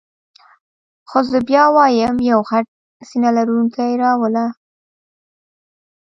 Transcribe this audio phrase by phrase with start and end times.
[1.09, 2.65] خو زه بیا وایم یو غټ
[3.09, 4.45] سینه لرونکی را وله.